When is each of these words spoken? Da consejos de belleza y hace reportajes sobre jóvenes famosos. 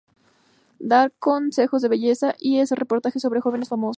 Da 0.79 1.11
consejos 1.11 1.81
de 1.83 1.87
belleza 1.89 2.33
y 2.39 2.59
hace 2.59 2.73
reportajes 2.75 3.21
sobre 3.21 3.39
jóvenes 3.39 3.69
famosos. 3.69 3.89